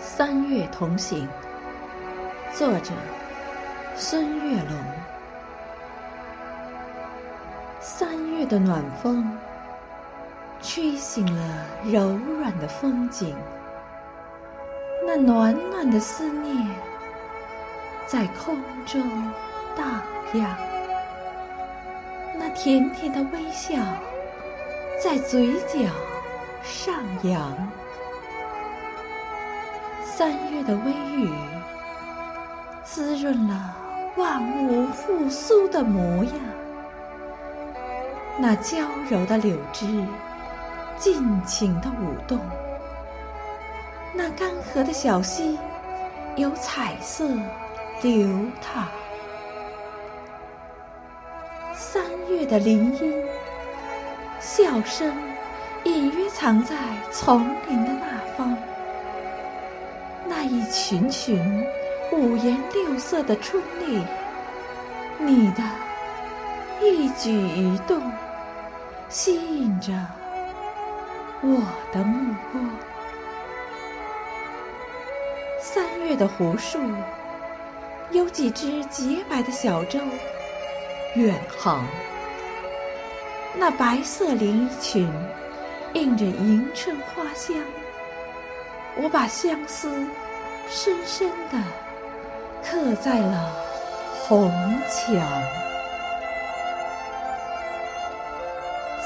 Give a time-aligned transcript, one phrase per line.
[0.00, 1.28] 三月同行，
[2.54, 2.92] 作者
[3.96, 4.72] 孙月龙。
[7.80, 9.36] 三月的暖风，
[10.62, 13.36] 吹醒了柔软的风景，
[15.04, 16.68] 那暖暖的思念
[18.06, 18.56] 在空
[18.86, 19.02] 中
[19.76, 20.00] 荡
[20.34, 20.56] 漾，
[22.38, 23.76] 那甜甜的微笑
[25.02, 25.90] 在嘴角
[26.62, 26.94] 上
[27.24, 27.68] 扬。
[30.18, 31.30] 三月的微雨，
[32.82, 33.72] 滋润了
[34.16, 36.34] 万物复苏的模样。
[38.36, 39.86] 那娇柔的柳枝，
[40.96, 42.36] 尽情的舞动。
[44.12, 45.56] 那干涸的小溪，
[46.34, 47.24] 有彩色
[48.02, 48.28] 流
[48.60, 48.88] 淌。
[51.74, 53.24] 三月的林荫，
[54.40, 55.16] 笑声
[55.84, 56.74] 隐约藏在
[57.12, 57.38] 丛
[57.68, 58.58] 林的那方。
[60.40, 61.66] 那一群群
[62.12, 64.00] 五颜六色的春丽，
[65.18, 65.64] 你的
[66.80, 68.00] 一举一动
[69.08, 69.92] 吸引着
[71.42, 71.60] 我
[71.92, 72.70] 的目光。
[75.60, 76.78] 三月的湖树，
[78.12, 79.98] 有几只洁白的小舟
[81.16, 81.84] 远航。
[83.56, 85.12] 那白色连衣裙，
[85.94, 87.56] 映着迎春花香。
[89.00, 90.06] 我把相思
[90.70, 91.58] 深深的
[92.62, 93.50] 刻在了
[94.26, 94.52] 红
[94.86, 95.16] 墙。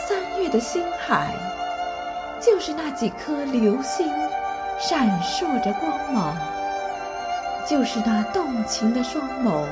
[0.09, 1.29] 三月的星海，
[2.41, 4.13] 就是那几颗流星
[4.81, 6.37] 闪烁着光芒，
[7.65, 9.65] 就是那动情的双眸，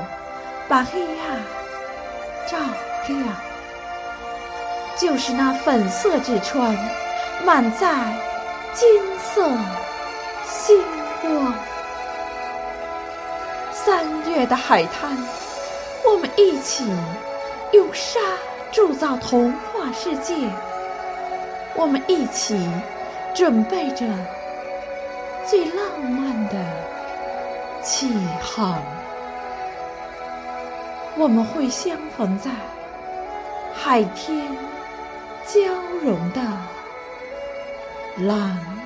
[0.68, 1.40] 把黑暗
[2.46, 2.56] 照
[3.08, 3.26] 亮，
[4.96, 6.72] 就是那粉色之川，
[7.44, 7.88] 满载
[8.74, 9.50] 金色。
[14.40, 15.14] 三月的海滩，
[16.02, 16.86] 我们一起
[17.74, 18.18] 用沙
[18.72, 20.34] 铸造童话世界。
[21.74, 22.58] 我们一起
[23.34, 24.06] 准备着
[25.46, 26.54] 最浪漫的
[27.82, 28.08] 起
[28.40, 28.82] 航。
[31.18, 32.50] 我们会相逢在
[33.74, 34.50] 海天
[35.44, 35.60] 交
[36.02, 36.40] 融的
[38.16, 38.79] 蓝。